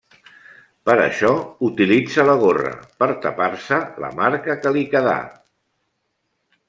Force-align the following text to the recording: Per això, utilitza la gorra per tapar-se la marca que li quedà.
Per 0.89 0.93
això, 1.01 1.33
utilitza 1.67 2.25
la 2.29 2.35
gorra 2.45 2.71
per 3.03 3.09
tapar-se 3.27 3.79
la 4.05 4.11
marca 4.23 4.57
que 4.65 4.73
li 4.79 4.85
quedà. 4.95 5.15